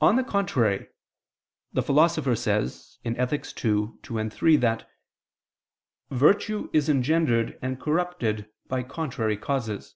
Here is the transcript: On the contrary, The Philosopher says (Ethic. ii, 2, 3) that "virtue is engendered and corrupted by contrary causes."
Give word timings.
On 0.00 0.16
the 0.16 0.24
contrary, 0.24 0.88
The 1.72 1.84
Philosopher 1.84 2.34
says 2.34 2.98
(Ethic. 3.04 3.44
ii, 3.64 3.92
2, 4.02 4.28
3) 4.32 4.56
that 4.56 4.90
"virtue 6.10 6.68
is 6.72 6.88
engendered 6.88 7.56
and 7.62 7.80
corrupted 7.80 8.50
by 8.66 8.82
contrary 8.82 9.36
causes." 9.36 9.94